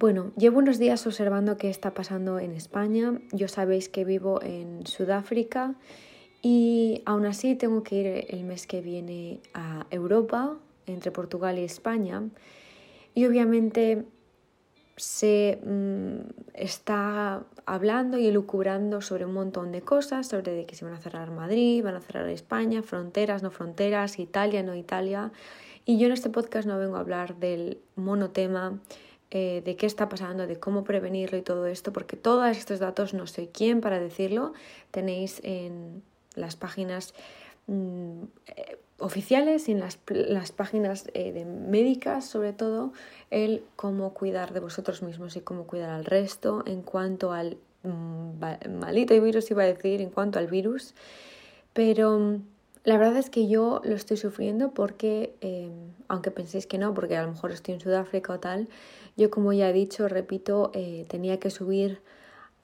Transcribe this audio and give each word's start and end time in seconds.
Bueno, 0.00 0.32
llevo 0.34 0.60
unos 0.60 0.78
días 0.78 1.06
observando 1.06 1.58
qué 1.58 1.68
está 1.68 1.92
pasando 1.92 2.38
en 2.38 2.52
España. 2.52 3.20
Yo 3.32 3.48
sabéis 3.48 3.90
que 3.90 4.06
vivo 4.06 4.40
en 4.42 4.86
Sudáfrica 4.86 5.74
y 6.40 7.02
aún 7.04 7.26
así 7.26 7.54
tengo 7.54 7.82
que 7.82 7.96
ir 7.96 8.26
el 8.30 8.44
mes 8.44 8.66
que 8.66 8.80
viene 8.80 9.40
a 9.52 9.86
Europa, 9.90 10.56
entre 10.86 11.10
Portugal 11.10 11.58
y 11.58 11.64
España. 11.64 12.22
Y 13.14 13.26
obviamente 13.26 14.06
se 14.96 15.60
mm, 15.62 16.30
está 16.54 17.44
hablando 17.66 18.16
y 18.16 18.26
elucubrando 18.26 19.02
sobre 19.02 19.26
un 19.26 19.34
montón 19.34 19.70
de 19.70 19.82
cosas, 19.82 20.28
sobre 20.28 20.52
de 20.52 20.64
que 20.64 20.76
se 20.76 20.86
van 20.86 20.94
a 20.94 20.98
cerrar 20.98 21.30
Madrid, 21.30 21.84
van 21.84 21.96
a 21.96 22.00
cerrar 22.00 22.26
España, 22.30 22.82
fronteras, 22.82 23.42
no 23.42 23.50
fronteras, 23.50 24.18
Italia, 24.18 24.62
no 24.62 24.74
Italia. 24.74 25.30
Y 25.84 25.98
yo 25.98 26.06
en 26.06 26.12
este 26.12 26.30
podcast 26.30 26.66
no 26.66 26.78
vengo 26.78 26.96
a 26.96 27.00
hablar 27.00 27.36
del 27.36 27.82
monotema 27.96 28.80
eh, 29.32 29.62
de 29.64 29.76
qué 29.76 29.86
está 29.86 30.08
pasando, 30.08 30.46
de 30.46 30.58
cómo 30.58 30.82
prevenirlo 30.82 31.38
y 31.38 31.42
todo 31.42 31.66
esto, 31.66 31.92
porque 31.92 32.16
todos 32.16 32.56
estos 32.56 32.80
datos 32.80 33.14
no 33.14 33.28
soy 33.28 33.46
quién 33.46 33.80
para 33.80 34.00
decirlo. 34.00 34.54
Tenéis 34.90 35.40
en 35.44 36.02
las 36.34 36.56
páginas 36.56 37.14
mm, 37.68 38.22
eh, 38.48 38.78
oficiales 38.98 39.68
y 39.68 39.72
en 39.72 39.80
las, 39.80 39.98
las 40.08 40.50
páginas 40.50 41.08
eh, 41.14 41.32
de 41.32 41.44
médicas, 41.44 42.24
sobre 42.24 42.52
todo, 42.52 42.92
el 43.30 43.62
cómo 43.76 44.14
cuidar 44.14 44.52
de 44.52 44.58
vosotros 44.58 45.00
mismos 45.02 45.36
y 45.36 45.40
cómo 45.40 45.64
cuidar 45.64 45.90
al 45.90 46.04
resto 46.04 46.64
en 46.66 46.82
cuanto 46.82 47.32
al 47.32 47.56
mm, 47.84 48.78
malito 48.80 49.20
virus, 49.20 49.50
iba 49.50 49.62
a 49.62 49.66
decir, 49.66 50.00
en 50.00 50.10
cuanto 50.10 50.40
al 50.40 50.48
virus. 50.48 50.94
Pero 51.72 52.18
mm, 52.18 52.42
la 52.84 52.96
verdad 52.96 53.16
es 53.18 53.28
que 53.30 53.46
yo 53.46 53.80
lo 53.84 53.94
estoy 53.94 54.16
sufriendo 54.16 54.72
porque, 54.72 55.34
aunque 56.08 56.30
penséis 56.30 56.66
que 56.66 56.78
no, 56.78 56.94
porque 56.94 57.16
a 57.16 57.22
lo 57.22 57.32
mejor 57.32 57.52
estoy 57.52 57.74
en 57.74 57.80
Sudáfrica 57.80 58.32
o 58.32 58.40
tal, 58.40 58.68
yo, 59.16 59.30
como 59.30 59.52
ya 59.52 59.68
he 59.68 59.72
dicho, 59.72 60.08
repito, 60.08 60.70
eh, 60.72 61.04
tenía 61.08 61.38
que 61.38 61.50
subir 61.50 62.00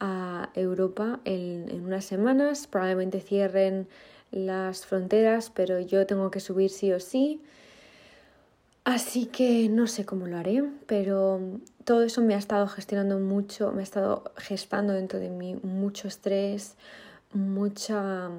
a 0.00 0.50
Europa 0.54 1.20
en, 1.24 1.84
unas 1.84 2.04
semanas, 2.04 2.66
probablemente 2.66 3.20
cierren 3.20 3.88
las 4.30 4.86
fronteras, 4.86 5.50
pero 5.50 5.80
yo 5.80 6.06
tengo 6.06 6.30
que 6.30 6.40
subir 6.40 6.70
sí 6.70 6.92
o 6.92 7.00
sí. 7.00 7.42
Así 8.84 9.26
que 9.26 9.68
no 9.68 9.86
sé 9.86 10.06
cómo 10.06 10.26
lo 10.26 10.38
haré, 10.38 10.62
pero 10.86 11.40
todo 11.84 12.04
eso 12.04 12.22
me 12.22 12.34
ha 12.34 12.38
estado 12.38 12.66
gestionando 12.68 13.18
mucho, 13.18 13.72
me 13.72 13.80
ha 13.80 13.82
estado 13.82 14.24
gestando 14.36 14.92
dentro 14.92 15.18
de 15.18 15.28
mí 15.28 15.56
mucho 15.62 16.08
estrés, 16.08 16.76
mucha 17.32 18.30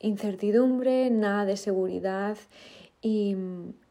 incertidumbre, 0.00 1.10
nada 1.10 1.44
de 1.44 1.56
seguridad 1.56 2.36
y, 3.02 3.36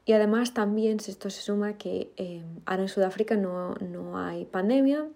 y 0.06 0.14
además 0.14 0.54
también 0.54 0.98
esto 0.98 1.30
se 1.30 1.42
suma 1.42 1.78
que 1.78 2.12
eh, 2.18 2.44
ahora 2.66 2.84
en 2.84 2.90
Sudáfrica 2.90 3.36
no, 3.36 3.76
no 3.76 4.18
hay 4.18 4.46
pandemia, 4.46 5.08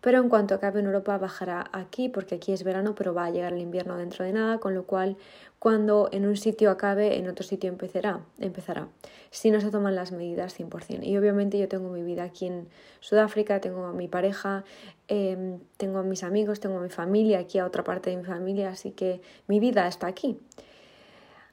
pero 0.00 0.18
en 0.18 0.28
cuanto 0.28 0.54
acabe 0.54 0.80
en 0.80 0.86
Europa 0.86 1.18
bajará 1.18 1.68
aquí, 1.72 2.08
porque 2.08 2.36
aquí 2.36 2.52
es 2.52 2.64
verano, 2.64 2.94
pero 2.94 3.14
va 3.14 3.26
a 3.26 3.30
llegar 3.30 3.52
el 3.52 3.60
invierno 3.60 3.96
dentro 3.96 4.24
de 4.24 4.32
nada, 4.32 4.58
con 4.58 4.74
lo 4.74 4.84
cual 4.84 5.16
cuando 5.58 6.08
en 6.12 6.26
un 6.26 6.36
sitio 6.36 6.70
acabe, 6.70 7.18
en 7.18 7.28
otro 7.28 7.44
sitio 7.44 7.68
empezará, 7.68 8.20
empezará 8.38 8.88
si 9.30 9.50
no 9.50 9.60
se 9.60 9.70
toman 9.70 9.94
las 9.94 10.10
medidas 10.10 10.58
100%. 10.58 11.04
Y 11.04 11.16
obviamente 11.16 11.58
yo 11.58 11.68
tengo 11.68 11.90
mi 11.90 12.02
vida 12.02 12.24
aquí 12.24 12.46
en 12.46 12.68
Sudáfrica, 13.00 13.60
tengo 13.60 13.84
a 13.84 13.92
mi 13.92 14.08
pareja, 14.08 14.64
em, 15.08 15.60
tengo 15.76 15.98
a 15.98 16.02
mis 16.02 16.24
amigos, 16.24 16.60
tengo 16.60 16.78
a 16.78 16.82
mi 16.82 16.88
familia, 16.88 17.38
aquí 17.38 17.58
a 17.58 17.66
otra 17.66 17.84
parte 17.84 18.10
de 18.10 18.16
mi 18.16 18.24
familia, 18.24 18.70
así 18.70 18.92
que 18.92 19.20
mi 19.46 19.60
vida 19.60 19.86
está 19.86 20.06
aquí. 20.06 20.38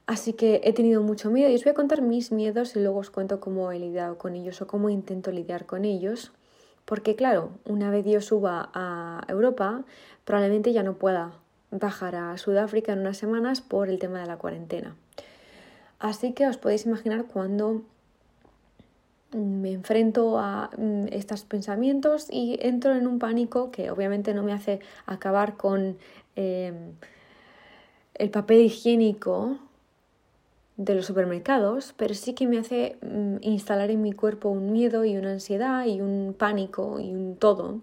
Así 0.08 0.32
que 0.32 0.62
he 0.64 0.72
tenido 0.72 1.04
mucho 1.04 1.30
miedo 1.30 1.52
y 1.52 1.56
os 1.56 1.66
voy 1.66 1.72
a 1.72 1.76
contar 1.76 2.02
mis 2.02 2.32
miedos 2.32 2.78
y 2.78 2.80
luego 2.80 3.00
os 3.00 3.10
cuento 3.10 3.42
cómo 3.42 3.74
he 3.74 3.80
lidiado 3.80 4.18
con 4.18 4.36
ellos 4.36 4.62
o 4.62 4.68
cómo 4.68 4.90
intento 4.90 5.32
lidiar 5.32 5.66
con 5.66 5.84
ellos. 5.84 6.32
Porque 6.88 7.18
claro, 7.18 7.52
una 7.66 7.92
vez 7.92 8.06
yo 8.06 8.22
suba 8.22 8.70
a 8.74 9.22
Europa, 9.28 9.84
probablemente 10.24 10.72
ya 10.72 10.84
no 10.84 10.94
pueda 10.94 11.34
bajar 11.70 12.16
a 12.16 12.38
Sudáfrica 12.38 12.94
en 12.94 13.00
unas 13.00 13.18
semanas 13.18 13.60
por 13.60 13.90
el 13.90 14.00
tema 14.00 14.22
de 14.22 14.26
la 14.26 14.38
cuarentena. 14.38 14.96
Así 16.00 16.32
que 16.32 16.48
os 16.48 16.56
podéis 16.56 16.86
imaginar 16.86 17.26
cuando 17.26 17.82
me 19.34 19.74
enfrento 19.74 20.40
a 20.40 20.70
mm, 20.78 21.08
estos 21.12 21.44
pensamientos 21.44 22.28
y 22.32 22.58
entro 22.62 22.96
en 22.96 23.06
un 23.06 23.20
pánico 23.20 23.70
que 23.70 23.92
obviamente 23.92 24.34
no 24.34 24.42
me 24.42 24.54
hace 24.54 24.80
acabar 25.06 25.58
con 25.58 25.98
em, 26.38 26.94
el 28.14 28.30
papel 28.30 28.62
higiénico 28.62 29.60
de 30.78 30.94
los 30.94 31.08
supermercados, 31.08 31.94
pero 31.98 32.14
sí 32.14 32.34
que 32.34 32.48
me 32.48 32.60
hace 32.60 32.98
mm, 33.02 33.38
instalar 33.42 33.90
en 33.90 34.02
mi 34.02 34.14
cuerpo 34.14 34.50
un 34.50 34.72
miedo 34.72 35.04
y 35.06 35.18
una 35.18 35.32
ansiedad 35.32 35.86
y 35.86 36.02
un 36.02 36.36
pánico 36.38 37.00
y 37.00 37.10
un 37.12 37.36
todo 37.36 37.82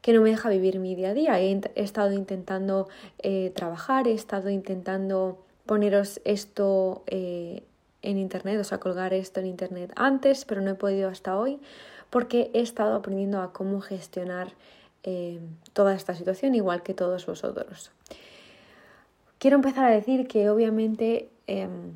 que 0.00 0.12
no 0.12 0.22
me 0.22 0.30
deja 0.30 0.48
vivir 0.48 0.78
mi 0.78 0.94
día 0.94 1.10
a 1.10 1.14
día. 1.14 1.40
He, 1.40 1.60
estado 1.74 2.12
intentando 2.12 2.88
eh, 3.18 3.52
trabajar, 3.54 4.08
he 4.08 4.14
estado 4.14 4.48
intentando 4.48 5.44
poneros 5.66 6.20
esto 6.24 7.02
eh, 7.06 7.64
en 8.02 8.16
internet, 8.16 8.58
o 8.60 8.64
sea, 8.64 8.78
colgar 8.78 9.12
esto 9.12 9.40
en 9.40 9.46
internet 9.46 9.92
antes, 9.96 10.44
pero 10.46 10.62
no 10.62 10.70
he 10.70 10.74
podido 10.74 11.08
hasta 11.08 11.38
hoy 11.38 11.60
porque 12.08 12.50
he 12.54 12.60
estado 12.60 12.96
aprendiendo 12.96 13.40
a 13.40 13.52
cómo 13.52 13.80
gestionar 13.80 14.52
eh, 15.02 15.40
toda 15.72 15.94
esta 15.94 16.14
situación 16.14 16.54
igual 16.54 16.82
que 16.82 16.94
todos 16.94 17.26
vosotros. 17.26 17.92
Quiero 19.38 19.56
empezar 19.56 19.84
a 19.84 19.90
decir 19.90 20.28
que 20.28 20.50
obviamente 20.50 21.30
em, 21.46 21.92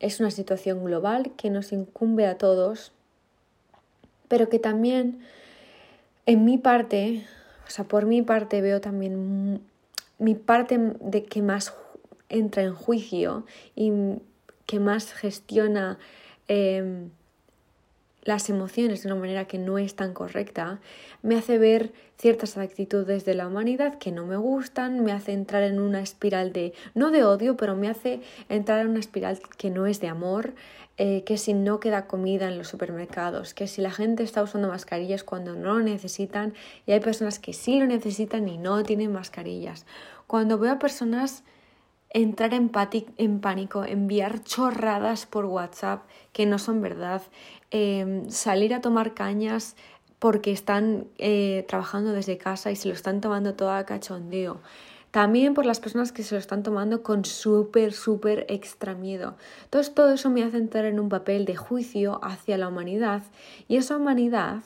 es 0.00 0.18
una 0.18 0.30
situación 0.30 0.84
global 0.84 1.32
que 1.36 1.50
nos 1.50 1.72
incumbe 1.72 2.26
a 2.26 2.38
todos, 2.38 2.92
pero 4.28 4.48
que 4.48 4.58
también 4.58 5.20
en 6.26 6.44
mi 6.44 6.58
parte, 6.58 7.26
o 7.66 7.70
sea, 7.70 7.84
por 7.84 8.06
mi 8.06 8.22
parte 8.22 8.60
veo 8.62 8.80
también 8.80 9.60
mi 10.18 10.34
parte 10.34 10.78
de 10.78 11.24
que 11.24 11.42
más 11.42 11.74
entra 12.28 12.62
en 12.62 12.74
juicio 12.74 13.44
y 13.74 13.92
que 14.66 14.80
más 14.80 15.12
gestiona 15.12 15.98
em, 16.48 17.10
las 18.22 18.50
emociones 18.50 19.02
de 19.02 19.08
una 19.10 19.20
manera 19.20 19.46
que 19.46 19.58
no 19.58 19.78
es 19.78 19.94
tan 19.94 20.12
correcta, 20.12 20.80
me 21.22 21.36
hace 21.36 21.58
ver 21.58 21.92
ciertas 22.18 22.56
actitudes 22.58 23.24
de 23.24 23.34
la 23.34 23.46
humanidad 23.46 23.98
que 23.98 24.12
no 24.12 24.26
me 24.26 24.36
gustan, 24.36 25.02
me 25.02 25.12
hace 25.12 25.32
entrar 25.32 25.62
en 25.62 25.80
una 25.80 26.00
espiral 26.00 26.52
de, 26.52 26.74
no 26.94 27.10
de 27.10 27.24
odio, 27.24 27.56
pero 27.56 27.76
me 27.76 27.88
hace 27.88 28.20
entrar 28.48 28.80
en 28.80 28.88
una 28.88 29.00
espiral 29.00 29.40
que 29.56 29.70
no 29.70 29.86
es 29.86 30.00
de 30.00 30.08
amor, 30.08 30.52
eh, 30.98 31.24
que 31.24 31.38
si 31.38 31.54
no 31.54 31.80
queda 31.80 32.06
comida 32.06 32.48
en 32.48 32.58
los 32.58 32.68
supermercados, 32.68 33.54
que 33.54 33.66
si 33.66 33.80
la 33.80 33.90
gente 33.90 34.22
está 34.22 34.42
usando 34.42 34.68
mascarillas 34.68 35.24
cuando 35.24 35.54
no 35.54 35.78
lo 35.78 35.80
necesitan 35.80 36.52
y 36.84 36.92
hay 36.92 37.00
personas 37.00 37.38
que 37.38 37.54
sí 37.54 37.80
lo 37.80 37.86
necesitan 37.86 38.46
y 38.48 38.58
no 38.58 38.82
tienen 38.82 39.10
mascarillas. 39.10 39.86
Cuando 40.26 40.58
veo 40.58 40.72
a 40.72 40.78
personas 40.78 41.42
entrar 42.10 42.52
en, 42.54 42.68
pánico, 43.40 43.84
enviar 43.84 44.42
chorradas 44.42 45.26
por 45.26 45.44
WhatsApp 45.46 46.02
que 46.32 46.46
no 46.46 46.58
son 46.58 46.82
verdad, 46.82 47.22
Em, 47.70 48.28
salir 48.30 48.74
a 48.74 48.80
tomar 48.80 49.14
cañas 49.14 49.76
porque 50.18 50.50
están 50.50 51.06
eh, 51.18 51.64
trabajando 51.68 52.12
desde 52.12 52.36
casa 52.36 52.72
y 52.72 52.76
se 52.76 52.88
lo 52.88 52.94
están 52.94 53.20
tomando 53.20 53.54
todo 53.54 53.70
a 53.70 53.84
cachondeo. 53.86 54.60
También 55.12 55.54
por 55.54 55.66
las 55.66 55.78
personas 55.78 56.10
que 56.10 56.24
se 56.24 56.34
lo 56.34 56.40
están 56.40 56.64
tomando 56.64 57.02
con 57.04 57.24
súper, 57.24 57.92
súper 57.92 58.44
extra 58.48 58.94
miedo. 58.94 59.36
Entonces 59.64 59.94
todo 59.94 60.12
eso 60.12 60.30
me 60.30 60.42
hace 60.42 60.56
entrar 60.56 60.84
en 60.84 60.98
un 60.98 61.08
papel 61.08 61.44
de 61.44 61.54
juicio 61.54 62.18
hacia 62.24 62.58
la 62.58 62.68
humanidad 62.68 63.22
y 63.68 63.76
esa 63.76 63.96
humanidad 63.96 64.62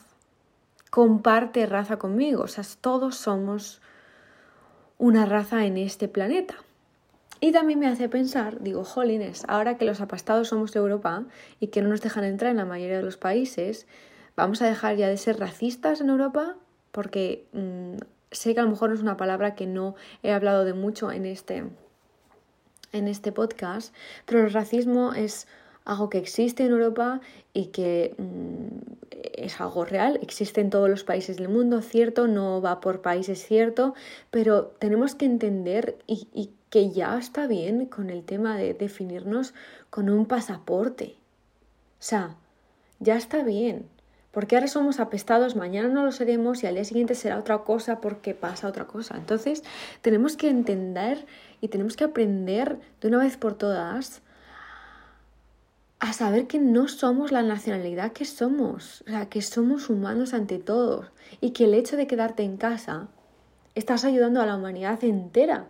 comparte 0.90 1.66
raza 1.66 1.98
conmigo. 1.98 2.44
O 2.44 2.48
sea, 2.48 2.64
todos 2.80 3.16
somos 3.16 3.82
una 4.96 5.26
raza 5.26 5.66
en 5.66 5.76
este 5.76 6.08
planeta. 6.08 6.56
Y 7.44 7.52
también 7.52 7.78
me 7.78 7.88
hace 7.88 8.08
pensar, 8.08 8.62
digo, 8.62 8.84
jolines, 8.84 9.44
ahora 9.48 9.76
que 9.76 9.84
los 9.84 10.00
apastados 10.00 10.48
somos 10.48 10.72
de 10.72 10.78
Europa 10.78 11.24
y 11.60 11.66
que 11.66 11.82
no 11.82 11.90
nos 11.90 12.00
dejan 12.00 12.24
entrar 12.24 12.50
en 12.50 12.56
la 12.56 12.64
mayoría 12.64 12.96
de 12.96 13.02
los 13.02 13.18
países, 13.18 13.86
¿vamos 14.34 14.62
a 14.62 14.66
dejar 14.66 14.96
ya 14.96 15.10
de 15.10 15.18
ser 15.18 15.38
racistas 15.38 16.00
en 16.00 16.08
Europa? 16.08 16.56
Porque 16.90 17.44
mm, 17.52 17.96
sé 18.30 18.54
que 18.54 18.60
a 18.60 18.62
lo 18.62 18.70
mejor 18.70 18.94
es 18.94 19.02
una 19.02 19.18
palabra 19.18 19.54
que 19.54 19.66
no 19.66 19.94
he 20.22 20.32
hablado 20.32 20.64
de 20.64 20.72
mucho 20.72 21.12
en 21.12 21.26
este, 21.26 21.64
en 22.92 23.08
este 23.08 23.30
podcast, 23.30 23.94
pero 24.24 24.40
el 24.40 24.50
racismo 24.50 25.12
es 25.12 25.46
algo 25.84 26.08
que 26.08 26.16
existe 26.16 26.64
en 26.64 26.72
Europa 26.72 27.20
y 27.52 27.66
que 27.66 28.14
mm, 28.16 29.10
es 29.34 29.60
algo 29.60 29.84
real, 29.84 30.18
existe 30.22 30.62
en 30.62 30.70
todos 30.70 30.88
los 30.88 31.04
países 31.04 31.36
del 31.36 31.50
mundo, 31.50 31.82
cierto, 31.82 32.26
no 32.26 32.62
va 32.62 32.80
por 32.80 33.02
países, 33.02 33.44
cierto, 33.44 33.92
pero 34.30 34.68
tenemos 34.78 35.14
que 35.14 35.26
entender 35.26 35.98
y 36.06 36.48
que 36.74 36.90
ya 36.90 37.16
está 37.16 37.46
bien 37.46 37.86
con 37.86 38.10
el 38.10 38.24
tema 38.24 38.56
de 38.56 38.74
definirnos 38.74 39.54
con 39.90 40.10
un 40.10 40.26
pasaporte. 40.26 41.14
O 42.00 42.02
sea, 42.02 42.34
ya 42.98 43.14
está 43.14 43.44
bien. 43.44 43.86
Porque 44.32 44.56
ahora 44.56 44.66
somos 44.66 44.98
apestados, 44.98 45.54
mañana 45.54 45.86
no 45.86 46.04
lo 46.04 46.10
seremos 46.10 46.64
y 46.64 46.66
al 46.66 46.74
día 46.74 46.84
siguiente 46.84 47.14
será 47.14 47.38
otra 47.38 47.58
cosa 47.58 48.00
porque 48.00 48.34
pasa 48.34 48.66
otra 48.66 48.88
cosa. 48.88 49.16
Entonces, 49.16 49.62
tenemos 50.02 50.36
que 50.36 50.48
entender 50.48 51.26
y 51.60 51.68
tenemos 51.68 51.94
que 51.94 52.02
aprender 52.02 52.80
de 53.00 53.06
una 53.06 53.18
vez 53.18 53.36
por 53.36 53.54
todas 53.54 54.22
a 56.00 56.12
saber 56.12 56.48
que 56.48 56.58
no 56.58 56.88
somos 56.88 57.30
la 57.30 57.44
nacionalidad 57.44 58.10
que 58.10 58.24
somos, 58.24 59.02
o 59.06 59.10
sea, 59.10 59.28
que 59.28 59.42
somos 59.42 59.88
humanos 59.90 60.34
ante 60.34 60.58
todos 60.58 61.06
y 61.40 61.50
que 61.50 61.66
el 61.66 61.74
hecho 61.74 61.96
de 61.96 62.08
quedarte 62.08 62.42
en 62.42 62.56
casa 62.56 63.06
estás 63.76 64.04
ayudando 64.04 64.40
a 64.40 64.46
la 64.46 64.56
humanidad 64.56 65.04
entera. 65.04 65.68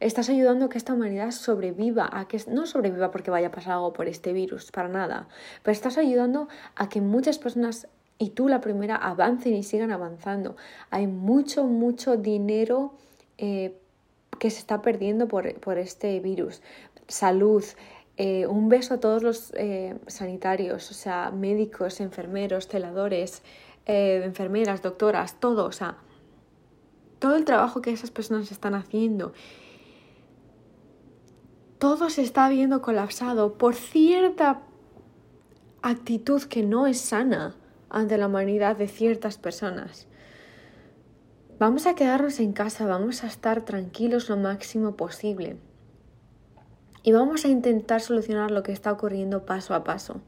Estás 0.00 0.28
ayudando 0.28 0.66
a 0.66 0.68
que 0.68 0.78
esta 0.78 0.94
humanidad 0.94 1.30
sobreviva, 1.30 2.08
a 2.12 2.26
que 2.26 2.40
no 2.48 2.66
sobreviva 2.66 3.10
porque 3.10 3.30
vaya 3.30 3.48
a 3.48 3.50
pasar 3.50 3.74
algo 3.74 3.92
por 3.92 4.08
este 4.08 4.32
virus, 4.32 4.70
para 4.70 4.88
nada, 4.88 5.28
pero 5.62 5.72
estás 5.72 5.98
ayudando 5.98 6.48
a 6.74 6.88
que 6.88 7.00
muchas 7.00 7.38
personas 7.38 7.88
y 8.18 8.30
tú 8.30 8.48
la 8.48 8.60
primera 8.60 8.96
avancen 8.96 9.54
y 9.54 9.62
sigan 9.62 9.90
avanzando. 9.90 10.56
Hay 10.90 11.06
mucho, 11.06 11.64
mucho 11.64 12.16
dinero 12.16 12.94
eh, 13.38 13.76
que 14.38 14.50
se 14.50 14.58
está 14.58 14.82
perdiendo 14.82 15.28
por, 15.28 15.52
por 15.60 15.78
este 15.78 16.20
virus. 16.20 16.62
Salud, 17.08 17.64
eh, 18.16 18.46
un 18.46 18.68
beso 18.68 18.94
a 18.94 19.00
todos 19.00 19.22
los 19.22 19.52
eh, 19.56 19.96
sanitarios, 20.06 20.90
o 20.90 20.94
sea, 20.94 21.30
médicos, 21.30 22.00
enfermeros, 22.00 22.68
celadores, 22.68 23.42
enfermeras, 23.86 24.80
doctoras, 24.80 25.38
todo, 25.40 25.66
o 25.66 25.72
sea, 25.72 25.98
todo 27.18 27.36
el 27.36 27.44
trabajo 27.44 27.82
que 27.82 27.90
esas 27.90 28.10
personas 28.10 28.50
están 28.50 28.74
haciendo. 28.74 29.34
Todo 31.84 32.08
se 32.08 32.22
está 32.22 32.48
viendo 32.48 32.80
colapsado 32.80 33.58
por 33.58 33.74
cierta 33.74 34.62
actitud 35.82 36.42
que 36.44 36.62
no 36.62 36.86
es 36.86 36.98
sana 36.98 37.56
ante 37.90 38.16
la 38.16 38.28
humanidad 38.28 38.74
de 38.74 38.88
ciertas 38.88 39.36
personas. 39.36 40.06
Vamos 41.58 41.86
a 41.86 41.94
quedarnos 41.94 42.40
en 42.40 42.54
casa, 42.54 42.86
vamos 42.86 43.22
a 43.22 43.26
estar 43.26 43.66
tranquilos 43.66 44.30
lo 44.30 44.38
máximo 44.38 44.96
posible 44.96 45.58
y 47.02 47.12
vamos 47.12 47.44
a 47.44 47.48
intentar 47.48 48.00
solucionar 48.00 48.50
lo 48.50 48.62
que 48.62 48.72
está 48.72 48.90
ocurriendo 48.90 49.44
paso 49.44 49.74
a 49.74 49.84
paso. 49.84 50.22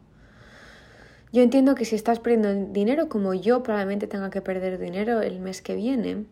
Yo 1.33 1.41
entiendo 1.41 1.75
que 1.75 1.87
si 1.87 1.97
estás 1.97 2.21
perdiendo 2.21 2.71
dinero, 2.71 3.09
como 3.09 3.33
yo 3.33 3.63
probablemente 3.63 4.07
tenga 4.07 4.29
que 4.29 4.43
perder 4.43 4.77
dinero 4.77 5.23
el 5.23 5.41
mes 5.41 5.63
que 5.63 5.75
viene, 5.75 6.27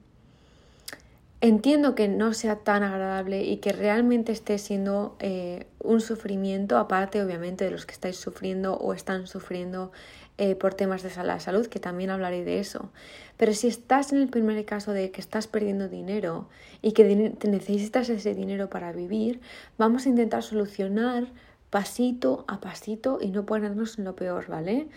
Entiendo 1.45 1.95
que 1.95 2.09
no 2.09 2.33
sea 2.33 2.57
tan 2.57 2.83
agradable 2.83 3.45
y 3.45 3.59
que 3.59 3.73
realmente 3.73 4.33
esté 4.33 4.57
siendo 4.57 5.15
eh, 5.19 5.67
un 5.79 6.01
sufrimiento, 6.01 6.79
aparte 6.79 7.23
obviamente 7.23 7.67
de 7.67 7.71
los 7.71 7.85
que 7.85 7.93
estáis 7.93 8.17
sufriendo 8.17 8.79
o 8.79 8.95
están 8.95 9.27
sufriendo 9.27 9.93
eh, 10.39 10.55
por 10.55 10.73
temas 10.73 11.03
de 11.03 11.11
la 11.23 11.41
salud, 11.41 11.67
que 11.67 11.81
también 11.81 12.09
hablaré 12.09 12.45
de 12.45 12.61
eso. 12.61 12.89
Pero 13.37 13.53
si 13.53 13.69
estás 13.69 14.11
en 14.11 14.23
el 14.23 14.29
primer 14.29 14.65
caso 14.65 14.93
de 14.93 15.11
que 15.11 15.21
estás 15.21 15.47
perdiendo 15.47 15.91
dinero 15.91 16.49
y 16.81 16.93
que 16.93 17.05
necesitas 17.05 18.09
ese 18.09 18.35
dinero 18.35 18.71
para 18.71 18.93
vivir, 18.93 19.43
vamos 19.77 20.07
a 20.07 20.09
intentar 20.09 20.43
solucionar 20.43 21.27
pasito 21.69 22.47
a 22.49 22.59
pasito 22.63 23.19
y 23.21 23.29
no 23.29 23.45
ponernos 23.45 23.99
en 23.99 24.07
lo 24.07 24.17
peor, 24.17 24.47
¿vale? 24.49 24.89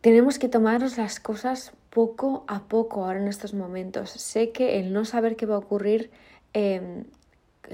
Tenemos 0.00 0.38
que 0.38 0.48
tomarnos 0.48 0.96
las 0.96 1.18
cosas 1.18 1.72
poco 1.94 2.44
a 2.48 2.64
poco 2.64 3.04
ahora 3.04 3.20
en 3.20 3.28
estos 3.28 3.54
momentos. 3.54 4.10
Sé 4.10 4.50
que 4.50 4.78
el 4.80 4.92
no 4.92 5.06
saber 5.06 5.36
qué 5.36 5.46
va 5.46 5.54
a 5.54 5.58
ocurrir 5.58 6.10
em, 6.52 7.04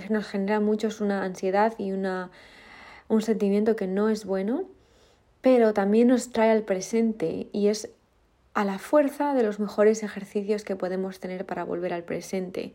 nos 0.08 0.26
genera 0.26 0.60
mucho 0.60 0.88
una 1.00 1.24
ansiedad 1.24 1.74
y 1.78 1.90
una, 1.90 2.30
un 3.08 3.22
sentimiento 3.22 3.74
que 3.74 3.88
no 3.88 4.08
es 4.08 4.24
bueno, 4.24 4.64
pero 5.40 5.72
también 5.74 6.08
nos 6.08 6.30
trae 6.30 6.50
al 6.50 6.62
presente 6.62 7.48
y 7.52 7.68
es 7.68 7.90
a 8.52 8.64
la 8.64 8.78
fuerza 8.78 9.32
de 9.34 9.42
los 9.42 9.58
mejores 9.58 10.02
ejercicios 10.02 10.64
que 10.64 10.76
podemos 10.76 11.18
tener 11.18 11.46
para 11.46 11.64
volver 11.64 11.94
al 11.94 12.04
presente. 12.04 12.74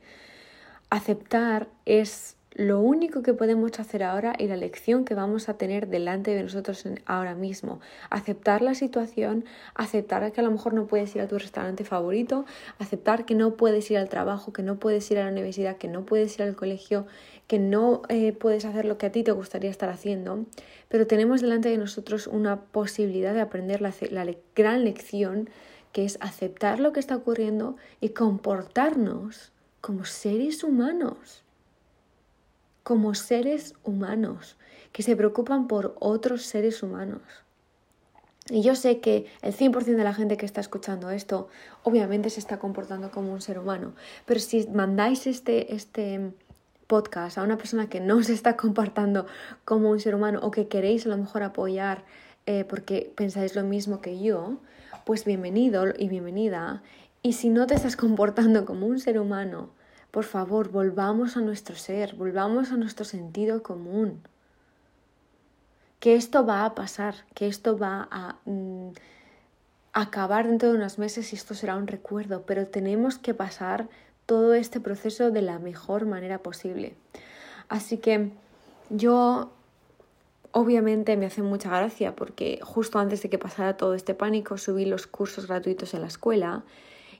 Aceptar 0.89 1.67
es 1.85 2.35
lo 2.55 2.79
único 2.79 3.21
que 3.21 3.33
podemos 3.33 3.77
hacer 3.81 4.01
ahora 4.01 4.33
y 4.39 4.47
la 4.47 4.55
lección 4.55 5.03
que 5.03 5.13
vamos 5.13 5.49
a 5.49 5.57
tener 5.57 5.89
delante 5.89 6.33
de 6.33 6.41
nosotros 6.41 6.85
ahora 7.05 7.35
mismo. 7.35 7.81
Aceptar 8.09 8.61
la 8.61 8.75
situación, 8.75 9.43
aceptar 9.73 10.31
que 10.31 10.39
a 10.39 10.43
lo 10.43 10.51
mejor 10.51 10.73
no 10.73 10.87
puedes 10.87 11.13
ir 11.17 11.21
a 11.21 11.27
tu 11.27 11.37
restaurante 11.37 11.83
favorito, 11.83 12.45
aceptar 12.79 13.25
que 13.25 13.35
no 13.35 13.57
puedes 13.57 13.91
ir 13.91 13.97
al 13.97 14.07
trabajo, 14.07 14.53
que 14.53 14.63
no 14.63 14.77
puedes 14.77 15.11
ir 15.11 15.19
a 15.19 15.25
la 15.25 15.31
universidad, 15.31 15.75
que 15.75 15.89
no 15.89 16.05
puedes 16.05 16.33
ir 16.35 16.43
al 16.43 16.55
colegio, 16.55 17.05
que 17.47 17.59
no 17.59 18.03
eh, 18.07 18.31
puedes 18.31 18.63
hacer 18.63 18.85
lo 18.85 18.97
que 18.97 19.07
a 19.07 19.11
ti 19.11 19.23
te 19.23 19.33
gustaría 19.33 19.69
estar 19.69 19.89
haciendo, 19.89 20.45
pero 20.87 21.07
tenemos 21.07 21.41
delante 21.41 21.67
de 21.67 21.77
nosotros 21.77 22.25
una 22.25 22.61
posibilidad 22.61 23.33
de 23.33 23.41
aprender 23.41 23.81
la, 23.81 23.93
la 24.11 24.33
gran 24.55 24.85
lección 24.85 25.49
que 25.91 26.05
es 26.05 26.17
aceptar 26.21 26.79
lo 26.79 26.93
que 26.93 27.01
está 27.01 27.17
ocurriendo 27.17 27.75
y 27.99 28.09
comportarnos 28.09 29.51
como 29.81 30.05
seres 30.05 30.63
humanos 30.63 31.44
como 32.85 33.15
seres 33.15 33.73
humanos, 33.83 34.57
que 34.91 35.01
se 35.01 35.15
preocupan 35.15 35.67
por 35.67 35.95
otros 35.99 36.43
seres 36.43 36.83
humanos. 36.83 37.23
Y 38.47 38.61
yo 38.61 38.75
sé 38.75 38.99
que 38.99 39.25
el 39.41 39.57
100% 39.57 39.95
de 39.95 40.03
la 40.03 40.13
gente 40.13 40.37
que 40.37 40.45
está 40.45 40.61
escuchando 40.61 41.09
esto 41.09 41.49
obviamente 41.81 42.29
se 42.29 42.39
está 42.39 42.59
comportando 42.59 43.09
como 43.09 43.33
un 43.33 43.41
ser 43.41 43.57
humano, 43.57 43.95
pero 44.27 44.39
si 44.39 44.67
mandáis 44.67 45.25
este, 45.25 45.73
este 45.73 46.31
podcast 46.85 47.39
a 47.39 47.43
una 47.43 47.57
persona 47.57 47.89
que 47.89 47.99
no 47.99 48.21
se 48.21 48.33
está 48.33 48.55
comportando 48.55 49.25
como 49.65 49.89
un 49.89 49.99
ser 49.99 50.13
humano 50.13 50.41
o 50.43 50.51
que 50.51 50.67
queréis 50.67 51.07
a 51.07 51.09
lo 51.09 51.17
mejor 51.17 51.41
apoyar 51.41 52.03
eh, 52.45 52.65
porque 52.65 53.11
pensáis 53.15 53.55
lo 53.55 53.63
mismo 53.63 53.99
que 53.99 54.21
yo, 54.21 54.57
pues 55.05 55.25
bienvenido 55.25 55.85
y 55.97 56.07
bienvenida. 56.07 56.83
Y 57.23 57.33
si 57.33 57.49
no 57.49 57.65
te 57.65 57.73
estás 57.73 57.95
comportando 57.95 58.63
como 58.63 58.85
un 58.85 58.99
ser 58.99 59.17
humano, 59.17 59.71
por 60.15 60.23
favor, 60.23 60.69
volvamos 60.69 61.35
a 61.35 61.41
nuestro 61.41 61.75
ser, 61.75 62.15
volvamos 62.15 62.71
a 62.71 62.77
nuestro 62.77 63.03
sentido 63.03 63.61
común. 63.61 64.21
Que 65.99 66.15
esto 66.15 66.45
va 66.45 66.63
a 66.63 66.73
pasar, 66.73 67.15
que 67.33 67.49
esto 67.49 67.77
va 67.77 68.07
a 68.09 68.37
mm, 68.45 68.91
acabar 69.91 70.47
dentro 70.47 70.69
de 70.69 70.75
unos 70.75 70.99
meses 70.99 71.33
y 71.33 71.35
esto 71.35 71.53
será 71.53 71.75
un 71.75 71.87
recuerdo, 71.87 72.43
pero 72.43 72.65
tenemos 72.65 73.17
que 73.17 73.33
pasar 73.33 73.89
todo 74.25 74.53
este 74.53 74.79
proceso 74.79 75.31
de 75.31 75.41
la 75.41 75.59
mejor 75.59 76.05
manera 76.05 76.37
posible. 76.37 76.95
Así 77.67 77.97
que 77.97 78.31
yo 78.89 79.51
obviamente 80.53 81.17
me 81.17 81.25
hace 81.25 81.41
mucha 81.41 81.67
gracia 81.67 82.15
porque 82.15 82.61
justo 82.63 82.99
antes 82.99 83.21
de 83.21 83.29
que 83.29 83.37
pasara 83.37 83.75
todo 83.75 83.93
este 83.95 84.13
pánico 84.13 84.57
subí 84.57 84.85
los 84.85 85.07
cursos 85.07 85.45
gratuitos 85.45 85.93
en 85.93 85.99
la 86.03 86.07
escuela 86.07 86.63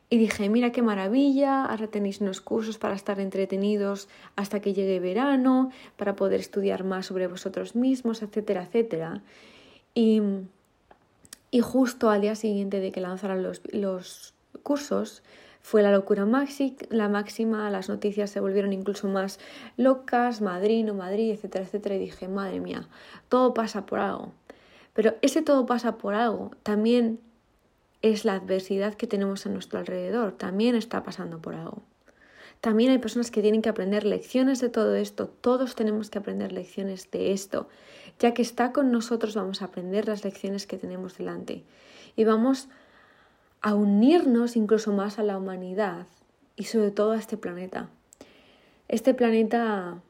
y 0.10 0.18
dije, 0.18 0.50
mira 0.50 0.72
qué 0.72 0.82
maravilla, 0.82 1.66
ahora 1.66 1.88
tenéis 1.88 2.22
unos 2.22 2.42
cursos 2.42 2.78
para 2.78 2.96
estar 2.96 3.20
entretenidos 3.20 4.08
hasta 4.36 4.60
que 4.60 4.74
llegue 4.74 5.00
verano, 5.00 5.72
para 5.98 6.16
poder 6.16 6.40
estudiar 6.40 6.84
más 6.84 7.08
sobre 7.08 7.28
vosotros 7.28 7.76
mismos, 7.76 8.22
etcétera, 8.22 8.64
etcétera. 8.64 9.22
Y, 9.96 10.22
y 11.50 11.60
justo 11.62 12.10
al 12.10 12.22
día 12.22 12.36
siguiente 12.36 12.80
de 12.80 12.92
que 12.92 13.02
lanzaran 13.02 13.42
los, 13.42 13.62
los 13.72 14.34
cursos, 14.62 15.24
fue 15.66 15.82
la 15.82 15.92
locura 15.92 16.28
la 16.90 17.10
máxima, 17.10 17.72
las 17.72 17.90
noticias 17.90 18.30
se 18.30 18.40
volvieron 18.40 18.72
incluso 18.72 19.08
más 19.08 19.40
locas, 19.78 20.40
Madrid, 20.40 20.86
no 20.86 20.94
Madrid, 20.94 21.32
etcétera, 21.32 21.66
etcétera, 21.66 21.96
y 21.96 22.00
dije, 22.00 22.28
madre 22.28 22.60
mía, 22.60 22.88
todo 23.30 23.56
pasa 23.56 23.88
por 23.88 23.98
algo. 23.98 24.32
Pero 24.94 25.16
ese 25.24 25.42
todo 25.42 25.66
pasa 25.66 25.98
por 25.98 26.14
algo 26.14 26.52
también 26.62 27.20
es 28.02 28.26
la 28.26 28.36
adversidad 28.36 28.94
que 28.94 29.08
tenemos 29.08 29.46
a 29.46 29.50
nuestro 29.50 29.80
alrededor. 29.80 30.34
También 30.34 30.76
está 30.76 31.04
pasando 31.04 31.42
por 31.42 31.56
algo. 31.56 31.84
También 32.62 32.92
hay 32.92 32.98
personas 32.98 33.32
que 33.32 33.42
tienen 33.42 33.62
que 33.62 33.70
aprender 33.70 34.06
lecciones 34.06 34.60
de 34.60 34.70
todo 34.70 34.96
esto. 34.96 35.28
Todos 35.28 35.76
tenemos 35.76 36.10
que 36.10 36.18
aprender 36.18 36.52
lecciones 36.52 37.12
de 37.12 37.32
esto. 37.32 37.68
Ya 38.20 38.34
que 38.34 38.42
está 38.42 38.72
con 38.72 38.92
nosotros 38.92 39.36
vamos 39.36 39.62
a 39.62 39.66
aprender 39.66 40.08
las 40.08 40.24
lecciones 40.24 40.66
que 40.66 40.78
tenemos 40.78 41.18
delante. 41.18 41.64
Y 42.16 42.24
vamos 42.24 42.70
a 43.62 43.76
unirnos 43.76 44.56
incluso 44.56 44.94
más 44.94 45.20
a 45.20 45.24
la 45.24 45.38
humanidad 45.38 46.08
y 46.56 46.66
sobre 46.66 46.92
todo 46.92 47.12
a 47.12 47.18
este 47.18 47.38
planeta. 47.38 47.90
Este 48.88 49.14
planeta 49.14 50.02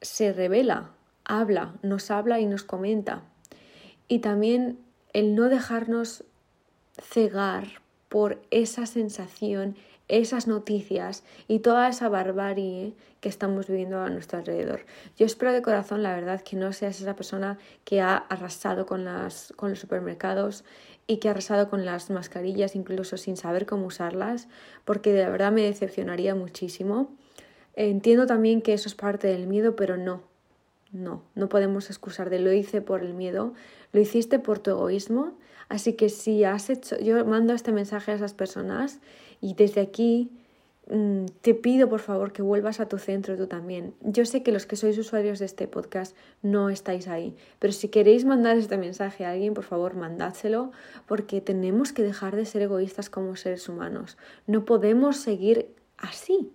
se 0.00 0.32
revela, 0.32 0.90
habla, 1.24 1.74
nos 1.82 2.10
habla 2.10 2.40
y 2.40 2.46
nos 2.46 2.62
comenta. 2.62 3.22
Y 4.08 4.20
también 4.20 4.78
el 5.16 5.34
no 5.34 5.48
dejarnos 5.48 6.24
cegar 7.00 7.80
por 8.10 8.38
esa 8.50 8.84
sensación, 8.84 9.74
esas 10.08 10.46
noticias 10.46 11.24
y 11.48 11.60
toda 11.60 11.88
esa 11.88 12.10
barbarie 12.10 12.92
que 13.22 13.30
estamos 13.30 13.66
viviendo 13.66 14.02
a 14.02 14.10
nuestro 14.10 14.40
alrededor. 14.40 14.84
Yo 15.16 15.24
espero 15.24 15.54
de 15.54 15.62
corazón, 15.62 16.02
la 16.02 16.14
verdad, 16.14 16.42
que 16.42 16.56
no 16.56 16.70
seas 16.74 17.00
esa 17.00 17.16
persona 17.16 17.56
que 17.86 18.02
ha 18.02 18.14
arrasado 18.14 18.84
con, 18.84 19.06
las, 19.06 19.54
con 19.56 19.70
los 19.70 19.78
supermercados 19.78 20.64
y 21.06 21.16
que 21.16 21.28
ha 21.28 21.30
arrasado 21.30 21.70
con 21.70 21.86
las 21.86 22.10
mascarillas 22.10 22.76
incluso 22.76 23.16
sin 23.16 23.38
saber 23.38 23.64
cómo 23.64 23.86
usarlas, 23.86 24.48
porque 24.84 25.14
de 25.14 25.30
verdad 25.30 25.50
me 25.50 25.62
decepcionaría 25.62 26.34
muchísimo. 26.34 27.08
Entiendo 27.74 28.26
también 28.26 28.60
que 28.60 28.74
eso 28.74 28.86
es 28.86 28.94
parte 28.94 29.28
del 29.28 29.46
miedo, 29.46 29.76
pero 29.76 29.96
no, 29.96 30.20
no, 30.92 31.22
no 31.34 31.48
podemos 31.48 31.90
excusar 31.90 32.30
de 32.30 32.38
lo 32.38 32.52
hice 32.52 32.80
por 32.80 33.02
el 33.02 33.14
miedo, 33.14 33.54
lo 33.92 34.00
hiciste 34.00 34.38
por 34.38 34.58
tu 34.58 34.70
egoísmo. 34.70 35.36
Así 35.68 35.94
que 35.94 36.08
si 36.08 36.44
has 36.44 36.70
hecho, 36.70 36.98
yo 36.98 37.24
mando 37.24 37.52
este 37.52 37.72
mensaje 37.72 38.12
a 38.12 38.14
esas 38.14 38.34
personas 38.34 39.00
y 39.40 39.54
desde 39.54 39.80
aquí 39.80 40.30
mm, 40.88 41.24
te 41.40 41.54
pido 41.54 41.88
por 41.88 41.98
favor 41.98 42.32
que 42.32 42.42
vuelvas 42.42 42.78
a 42.78 42.88
tu 42.88 42.98
centro 42.98 43.36
tú 43.36 43.48
también. 43.48 43.92
Yo 44.00 44.24
sé 44.24 44.44
que 44.44 44.52
los 44.52 44.64
que 44.64 44.76
sois 44.76 44.96
usuarios 44.96 45.40
de 45.40 45.46
este 45.46 45.66
podcast 45.66 46.16
no 46.40 46.70
estáis 46.70 47.08
ahí, 47.08 47.34
pero 47.58 47.72
si 47.72 47.88
queréis 47.88 48.24
mandar 48.24 48.56
este 48.56 48.78
mensaje 48.78 49.24
a 49.24 49.32
alguien, 49.32 49.54
por 49.54 49.64
favor, 49.64 49.96
mandádselo, 49.96 50.70
porque 51.06 51.40
tenemos 51.40 51.92
que 51.92 52.04
dejar 52.04 52.36
de 52.36 52.46
ser 52.46 52.62
egoístas 52.62 53.10
como 53.10 53.34
seres 53.34 53.68
humanos. 53.68 54.16
No 54.46 54.64
podemos 54.64 55.16
seguir 55.16 55.74
así. 55.98 56.52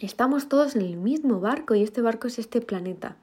Estamos 0.00 0.48
todos 0.48 0.76
en 0.76 0.82
el 0.82 0.96
mismo 0.96 1.40
barco 1.40 1.74
y 1.74 1.82
este 1.82 2.00
barco 2.00 2.26
es 2.26 2.38
este 2.38 2.60
planeta. 2.60 3.16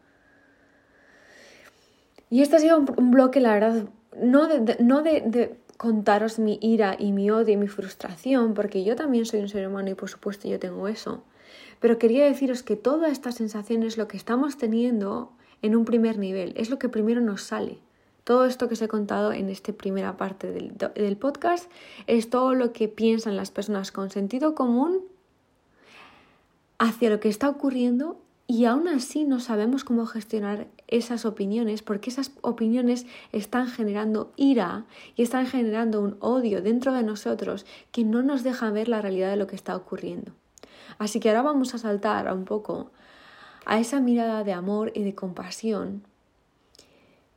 Y 2.29 2.41
este 2.41 2.55
ha 2.55 2.59
sido 2.59 2.77
un, 2.77 3.11
bloque, 3.11 3.41
la 3.41 3.53
verdad, 3.53 3.85
no 4.15 4.47
no 4.79 5.01
de 5.01 5.57
contaros 5.81 6.37
mi 6.37 6.59
ira 6.61 6.95
y 6.99 7.11
mi 7.11 7.31
odio 7.31 7.55
y 7.55 7.57
mi 7.57 7.67
frustración, 7.67 8.53
porque 8.53 8.83
yo 8.83 8.95
también 8.95 9.25
soy 9.25 9.39
un 9.39 9.49
ser 9.49 9.67
humano 9.67 9.89
y 9.89 9.95
por 9.95 10.09
supuesto 10.09 10.47
yo 10.47 10.59
tengo 10.59 10.87
eso. 10.87 11.23
Pero 11.79 11.97
quería 11.97 12.25
deciros 12.25 12.61
que 12.61 12.75
toda 12.75 13.09
esta 13.09 13.31
sensación 13.31 13.81
es 13.81 13.97
lo 13.97 14.07
que 14.07 14.15
estamos 14.15 14.59
teniendo 14.59 15.31
en 15.63 15.75
un 15.75 15.83
primer 15.83 16.19
nivel, 16.19 16.53
es 16.55 16.69
lo 16.69 16.77
que 16.77 16.87
primero 16.87 17.19
nos 17.19 17.41
sale. 17.41 17.79
Todo 18.23 18.45
esto 18.45 18.67
que 18.67 18.75
os 18.75 18.81
he 18.83 18.87
contado 18.87 19.33
en 19.33 19.49
esta 19.49 19.73
primera 19.73 20.17
parte 20.17 20.51
del, 20.51 20.77
del 20.77 21.17
podcast 21.17 21.67
es 22.05 22.29
todo 22.29 22.53
lo 22.53 22.73
que 22.73 22.87
piensan 22.87 23.35
las 23.35 23.49
personas 23.49 23.91
con 23.91 24.11
sentido 24.11 24.53
común 24.53 25.01
hacia 26.81 27.11
lo 27.11 27.19
que 27.19 27.29
está 27.29 27.47
ocurriendo 27.47 28.19
y 28.47 28.65
aún 28.65 28.87
así 28.87 29.23
no 29.23 29.39
sabemos 29.39 29.83
cómo 29.83 30.07
gestionar 30.07 30.67
esas 30.87 31.25
opiniones 31.25 31.83
porque 31.83 32.09
esas 32.09 32.31
opiniones 32.41 33.05
están 33.31 33.67
generando 33.67 34.33
ira 34.35 34.85
y 35.15 35.21
están 35.21 35.45
generando 35.45 36.01
un 36.01 36.17
odio 36.21 36.63
dentro 36.63 36.91
de 36.93 37.03
nosotros 37.03 37.67
que 37.91 38.03
no 38.03 38.23
nos 38.23 38.41
deja 38.43 38.71
ver 38.71 38.87
la 38.87 38.99
realidad 38.99 39.29
de 39.29 39.35
lo 39.35 39.45
que 39.45 39.55
está 39.55 39.75
ocurriendo. 39.75 40.31
Así 40.97 41.19
que 41.19 41.29
ahora 41.29 41.43
vamos 41.43 41.75
a 41.75 41.77
saltar 41.77 42.33
un 42.33 42.45
poco 42.45 42.89
a 43.65 43.79
esa 43.79 43.99
mirada 43.99 44.43
de 44.43 44.53
amor 44.53 44.91
y 44.95 45.03
de 45.03 45.13
compasión 45.13 46.01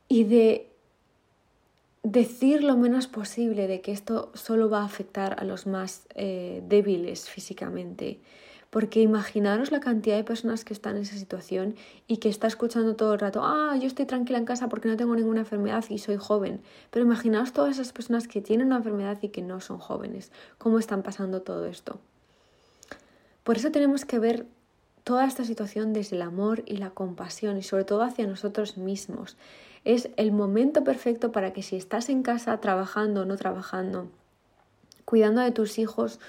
y 0.07 0.23
de 0.23 0.71
decir 2.01 2.63
lo 2.63 2.77
menos 2.77 3.05
posible 3.05 3.67
de 3.67 3.81
que 3.81 3.91
esto 3.91 4.31
solo 4.33 4.71
va 4.71 4.81
a 4.81 4.85
afectar 4.85 5.35
a 5.39 5.43
los 5.43 5.67
más 5.67 6.07
eh, 6.15 6.63
débiles 6.67 7.29
físicamente 7.29 8.19
porque 8.75 8.99
imaginaros 8.99 9.71
la 9.71 9.79
cantidad 9.79 10.17
de 10.17 10.25
personas 10.25 10.65
que 10.65 10.73
están 10.73 10.97
en 10.97 11.03
esa 11.03 11.15
situación 11.15 11.75
y 12.07 12.17
que 12.17 12.27
está 12.27 12.47
escuchando 12.47 12.97
todo 12.97 13.13
el 13.13 13.21
rato, 13.21 13.39
ah, 13.41 13.73
yo 13.79 13.87
estoy 13.87 14.05
tranquila 14.05 14.37
en 14.37 14.43
casa 14.43 14.67
porque 14.67 14.89
no 14.89 14.97
tengo 14.97 15.15
ninguna 15.15 15.39
enfermedad 15.39 15.85
y 15.87 15.97
soy 15.97 16.17
joven. 16.17 16.59
Pero 16.91 17.05
imaginaos 17.05 17.53
todas 17.53 17.75
esas 17.75 17.93
personas 17.93 18.27
que 18.27 18.41
tienen 18.41 18.67
una 18.67 18.75
enfermedad 18.75 19.17
y 19.21 19.29
que 19.29 19.41
no 19.41 19.61
son 19.61 19.77
jóvenes, 19.77 20.29
cómo 20.57 20.77
están 20.77 21.03
pasando 21.03 21.41
todo 21.41 21.67
esto. 21.67 22.01
Por 23.45 23.55
eso 23.55 23.71
tenemos 23.71 24.03
que 24.03 24.19
ver 24.19 24.45
toda 25.05 25.25
esta 25.25 25.45
situación 25.45 25.93
desde 25.93 26.17
el 26.17 26.21
amor 26.21 26.61
y 26.65 26.75
la 26.75 26.89
compasión 26.89 27.55
y 27.57 27.63
sobre 27.63 27.85
todo 27.85 28.03
hacia 28.03 28.27
nosotros 28.27 28.75
mismos. 28.75 29.37
Es 29.85 30.09
el 30.17 30.33
momento 30.33 30.83
perfecto 30.83 31.31
para 31.31 31.53
que 31.53 31.63
si 31.63 31.77
estás 31.77 32.09
en 32.09 32.23
casa 32.23 32.59
trabajando 32.59 33.21
o 33.21 33.25
no 33.25 33.37
trabajando, 33.37 34.09
cuidando 35.05 35.39
de 35.39 35.51
tus 35.51 35.79
hijos 35.79 36.19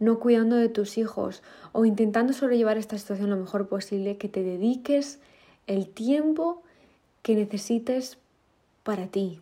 no 0.00 0.18
cuidando 0.18 0.56
de 0.56 0.68
tus 0.68 0.98
hijos 0.98 1.42
o 1.70 1.84
intentando 1.84 2.32
sobrellevar 2.32 2.76
esta 2.76 2.98
situación 2.98 3.30
lo 3.30 3.36
mejor 3.36 3.68
posible, 3.68 4.16
que 4.16 4.28
te 4.28 4.42
dediques 4.42 5.20
el 5.68 5.86
tiempo 5.86 6.62
que 7.22 7.36
necesites 7.36 8.18
para 8.82 9.06
ti. 9.06 9.40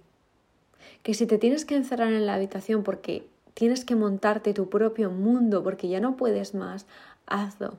Que 1.03 1.15
si 1.15 1.27
te 1.27 1.39
tienes 1.39 1.65
que 1.65 1.77
encerrar 1.77 2.13
en 2.13 2.27
la 2.27 2.35
habitación 2.35 2.83
porque 2.83 3.27
tienes 3.55 3.85
que 3.85 3.95
montarte 3.95 4.53
tu 4.53 4.69
propio 4.69 5.11
mundo 5.11 5.63
porque 5.63 5.89
ya 5.89 6.01
no 6.01 6.17
puedes 6.17 6.55
más, 6.55 6.87
hazlo. 7.27 7.79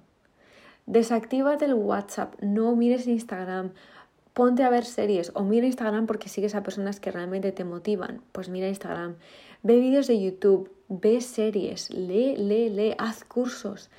Desactívate 0.85 1.65
el 1.65 1.75
WhatsApp, 1.75 2.33
no 2.41 2.75
mires 2.75 3.05
Instagram, 3.05 3.71
ponte 4.33 4.63
a 4.63 4.69
ver 4.69 4.85
series 4.85 5.31
o 5.35 5.43
mira 5.43 5.67
Instagram 5.67 6.07
porque 6.07 6.29
sigues 6.29 6.55
a 6.55 6.63
personas 6.63 6.99
que 6.99 7.11
realmente 7.11 7.51
te 7.51 7.65
motivan, 7.65 8.21
pues 8.31 8.49
mira 8.49 8.67
Instagram. 8.67 9.15
Ve 9.63 9.79
vídeos 9.79 10.07
de 10.07 10.19
YouTube, 10.19 10.71
ve 10.89 11.21
series, 11.21 11.91
lee, 11.91 12.35
lee, 12.35 12.69
lee, 12.69 12.95
haz 12.97 13.23
cursos, 13.23 13.89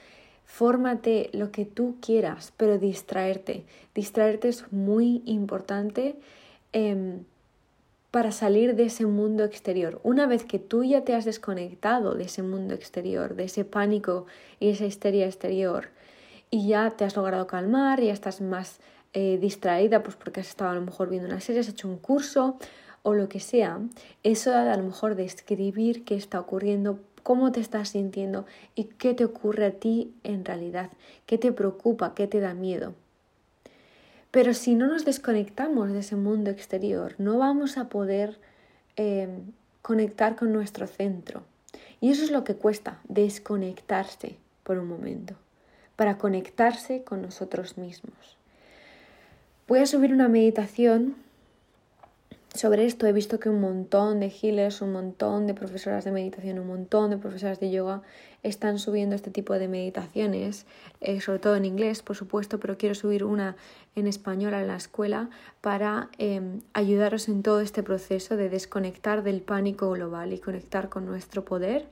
fórmate 0.44 1.30
lo 1.32 1.52
que 1.52 1.64
tú 1.64 1.96
quieras, 2.00 2.52
pero 2.56 2.78
distraerte. 2.78 3.64
Distraerte 3.94 4.48
es 4.48 4.70
muy 4.72 5.22
importante 5.24 6.16
em, 6.72 7.24
para 8.10 8.32
salir 8.32 8.74
de 8.74 8.84
ese 8.86 9.06
mundo 9.06 9.44
exterior. 9.44 10.00
Una 10.02 10.26
vez 10.26 10.44
que 10.44 10.58
tú 10.58 10.82
ya 10.82 11.04
te 11.04 11.14
has 11.14 11.24
desconectado 11.24 12.14
de 12.14 12.24
ese 12.24 12.42
mundo 12.42 12.74
exterior, 12.74 13.36
de 13.36 13.44
ese 13.44 13.64
pánico 13.64 14.26
y 14.58 14.70
esa 14.70 14.84
histeria 14.84 15.26
exterior, 15.26 15.88
y 16.50 16.66
ya 16.66 16.90
te 16.90 17.04
has 17.04 17.14
logrado 17.14 17.46
calmar, 17.46 18.00
ya 18.00 18.12
estás 18.12 18.40
más 18.40 18.80
eh, 19.12 19.38
distraída, 19.40 20.02
pues 20.02 20.16
porque 20.16 20.40
has 20.40 20.48
estado 20.48 20.70
a 20.70 20.74
lo 20.74 20.82
mejor 20.82 21.08
viendo 21.08 21.28
una 21.28 21.40
serie, 21.40 21.60
has 21.60 21.68
hecho 21.68 21.86
un 21.86 21.98
curso 21.98 22.58
o 23.02 23.14
lo 23.14 23.28
que 23.28 23.40
sea, 23.40 23.80
eso 24.22 24.50
da 24.50 24.72
a 24.72 24.76
lo 24.76 24.84
mejor 24.84 25.14
de 25.14 25.24
escribir 25.24 26.04
qué 26.04 26.16
está 26.16 26.40
ocurriendo, 26.40 27.00
cómo 27.22 27.52
te 27.52 27.60
estás 27.60 27.90
sintiendo 27.90 28.46
y 28.74 28.84
qué 28.84 29.14
te 29.14 29.24
ocurre 29.24 29.66
a 29.66 29.70
ti 29.72 30.12
en 30.24 30.44
realidad, 30.44 30.90
qué 31.26 31.38
te 31.38 31.52
preocupa, 31.52 32.14
qué 32.14 32.26
te 32.26 32.40
da 32.40 32.54
miedo. 32.54 32.94
Pero 34.30 34.54
si 34.54 34.74
no 34.74 34.86
nos 34.86 35.04
desconectamos 35.04 35.90
de 35.90 36.00
ese 36.00 36.16
mundo 36.16 36.50
exterior, 36.50 37.14
no 37.18 37.38
vamos 37.38 37.78
a 37.78 37.88
poder 37.88 38.38
em, 38.96 39.52
conectar 39.82 40.36
con 40.36 40.52
nuestro 40.52 40.86
centro. 40.86 41.42
Y 42.00 42.10
eso 42.10 42.24
es 42.24 42.30
lo 42.30 42.44
que 42.44 42.54
cuesta, 42.54 43.00
desconectarse 43.08 44.36
por 44.62 44.78
un 44.78 44.88
momento, 44.88 45.34
para 45.96 46.16
conectarse 46.16 47.02
con 47.02 47.22
nosotros 47.22 47.76
mismos. 47.76 48.36
Voy 49.66 49.80
a 49.80 49.86
subir 49.86 50.12
una 50.12 50.28
meditación 50.28 51.16
sobre 52.54 52.84
esto 52.84 53.06
he 53.06 53.12
visto 53.12 53.38
que 53.38 53.48
un 53.48 53.60
montón 53.60 54.18
de 54.18 54.26
healers, 54.26 54.82
un 54.82 54.92
montón 54.92 55.46
de 55.46 55.54
profesoras 55.54 56.04
de 56.04 56.10
meditación, 56.10 56.58
un 56.58 56.66
montón 56.66 57.10
de 57.10 57.16
profesoras 57.16 57.60
de 57.60 57.70
yoga 57.70 58.02
están 58.42 58.80
subiendo 58.80 59.14
este 59.14 59.30
tipo 59.30 59.54
de 59.54 59.68
meditaciones, 59.68 60.66
eh, 61.00 61.20
sobre 61.20 61.38
todo 61.38 61.54
en 61.54 61.64
inglés, 61.64 62.02
por 62.02 62.16
supuesto, 62.16 62.58
pero 62.58 62.76
quiero 62.76 62.96
subir 62.96 63.22
una 63.22 63.54
en 63.94 64.08
español 64.08 64.54
en 64.54 64.66
la 64.66 64.76
escuela 64.76 65.30
para 65.60 66.08
em, 66.18 66.60
ayudaros 66.72 67.28
en 67.28 67.42
todo 67.44 67.60
este 67.60 67.84
proceso 67.84 68.36
de 68.36 68.48
desconectar 68.48 69.22
del 69.22 69.42
pánico 69.42 69.90
global 69.92 70.32
y 70.32 70.38
conectar 70.38 70.88
con 70.88 71.06
nuestro 71.06 71.44
poder. 71.44 71.86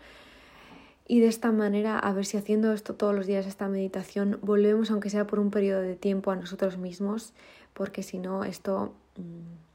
Y 1.07 1.21
de 1.21 1.29
esta 1.29 1.53
manera, 1.53 1.99
a 1.99 2.13
ver 2.13 2.27
si 2.27 2.37
haciendo 2.37 2.73
esto 2.73 2.95
todos 2.95 3.15
los 3.15 3.27
días, 3.27 3.47
esta 3.47 3.69
meditación, 3.69 4.41
volvemos, 4.43 4.91
aunque 4.91 5.09
sea 5.09 5.27
por 5.27 5.39
un 5.39 5.51
periodo 5.51 5.83
de 5.83 5.95
tiempo, 5.95 6.33
a 6.33 6.37
nosotros 6.37 6.79
mismos, 6.79 7.33
porque 7.75 8.03
si 8.03 8.19
no, 8.19 8.43
esto... 8.43 8.93
Mm, 9.17 9.68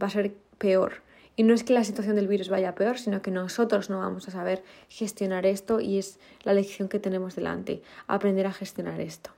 va 0.00 0.06
a 0.06 0.10
ser 0.10 0.34
peor. 0.58 1.02
Y 1.36 1.42
no 1.42 1.54
es 1.54 1.64
que 1.64 1.72
la 1.72 1.84
situación 1.84 2.16
del 2.16 2.28
virus 2.28 2.48
vaya 2.48 2.74
peor, 2.74 2.98
sino 2.98 3.22
que 3.22 3.30
nosotros 3.30 3.88
no 3.88 3.98
vamos 3.98 4.28
a 4.28 4.30
saber 4.30 4.62
gestionar 4.88 5.46
esto 5.46 5.80
y 5.80 5.98
es 5.98 6.18
la 6.42 6.52
lección 6.52 6.88
que 6.88 6.98
tenemos 6.98 7.34
delante, 7.34 7.82
aprender 8.06 8.46
a 8.46 8.52
gestionar 8.52 9.00
esto. 9.00 9.30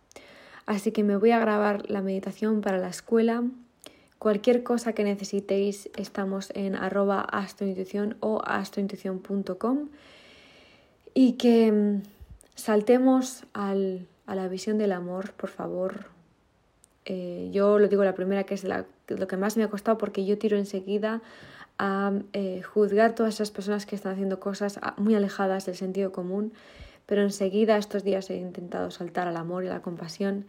Así 0.66 0.90
que 0.92 1.04
me 1.04 1.16
voy 1.16 1.30
a 1.32 1.38
grabar 1.38 1.88
la 1.90 2.02
meditación 2.02 2.60
para 2.60 2.78
la 2.78 2.88
escuela. 2.88 3.44
Cualquier 4.18 4.62
cosa 4.62 4.92
que 4.94 5.04
necesitéis, 5.04 5.90
estamos 5.96 6.50
en 6.54 6.76
arroba 6.76 7.26
o 8.20 8.42
astrointuición.com 8.44 9.88
y 11.14 11.32
que 11.32 11.72
mm, 11.72 12.02
saltemos 12.54 13.44
al, 13.52 14.06
a 14.26 14.34
la 14.34 14.48
visión 14.48 14.78
del 14.78 14.92
amor, 14.92 15.32
por 15.32 15.50
favor. 15.50 16.06
Eh, 17.04 17.50
yo 17.52 17.78
lo 17.78 17.88
digo 17.88 18.04
la 18.04 18.14
primera 18.14 18.44
que 18.44 18.54
es 18.54 18.64
lo 18.64 19.26
que 19.26 19.36
más 19.36 19.56
me 19.56 19.64
ha 19.64 19.68
costado 19.68 19.98
porque 19.98 20.24
yo 20.24 20.38
tiro 20.38 20.56
enseguida 20.56 21.20
a 21.78 22.12
eh, 22.32 22.62
juzgar 22.62 23.14
todas 23.14 23.34
esas 23.34 23.50
personas 23.50 23.86
que 23.86 23.96
están 23.96 24.12
haciendo 24.12 24.38
cosas 24.38 24.78
muy 24.96 25.14
alejadas 25.14 25.66
del 25.66 25.74
sentido 25.74 26.12
común, 26.12 26.52
pero 27.06 27.22
enseguida 27.22 27.76
estos 27.76 28.04
días 28.04 28.30
he 28.30 28.36
intentado 28.36 28.90
saltar 28.90 29.26
al 29.26 29.36
amor 29.36 29.64
y 29.64 29.68
a 29.68 29.70
la 29.70 29.82
compasión, 29.82 30.44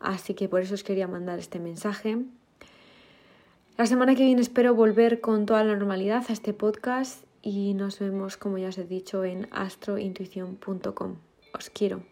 así 0.00 0.34
que 0.34 0.48
por 0.48 0.60
eso 0.60 0.74
os 0.74 0.84
quería 0.84 1.08
mandar 1.08 1.38
este 1.38 1.58
mensaje. 1.60 2.18
La 3.78 3.86
semana 3.86 4.14
que 4.14 4.24
viene 4.24 4.40
espero 4.40 4.74
volver 4.74 5.20
con 5.20 5.46
toda 5.46 5.62
la 5.62 5.72
normalidad 5.72 6.24
a 6.28 6.32
este 6.32 6.52
podcast 6.52 7.24
y 7.42 7.74
nos 7.74 7.98
vemos, 7.98 8.36
como 8.36 8.58
ya 8.58 8.68
os 8.68 8.78
he 8.78 8.84
dicho, 8.84 9.22
en 9.24 9.48
astrointuición.com. 9.50 11.16
Os 11.52 11.70
quiero. 11.70 12.02